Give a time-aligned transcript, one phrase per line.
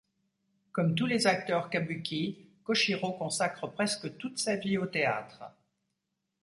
[0.71, 5.43] Comme tous les acteurs kabuki, Kōshirō consacre presque toute sa vie au théâtre.